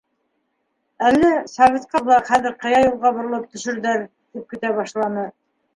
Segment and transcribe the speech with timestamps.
[1.09, 5.31] —Әллә, советҡа булһа, хәҙер ҡыя юлға боролоп төшөрҙәр,— тип көтә башланы.